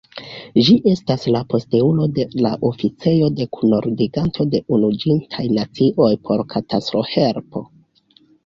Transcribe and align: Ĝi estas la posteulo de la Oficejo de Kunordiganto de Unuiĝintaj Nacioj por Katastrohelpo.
Ĝi 0.67 0.75
estas 0.91 1.25
la 1.35 1.41
posteulo 1.53 2.07
de 2.15 2.25
la 2.45 2.53
Oficejo 2.71 3.29
de 3.41 3.47
Kunordiganto 3.59 4.49
de 4.55 4.63
Unuiĝintaj 4.79 5.47
Nacioj 5.59 6.11
por 6.29 6.45
Katastrohelpo. 6.57 7.65